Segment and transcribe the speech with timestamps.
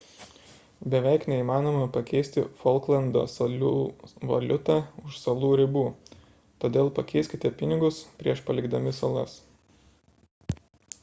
[0.93, 3.73] beveik neįmanoma pakeisti folklando salų
[4.31, 4.79] valiutą
[5.11, 5.85] už salų ribų
[6.65, 9.39] todėl pakeiskite pinigus prieš palikdami salas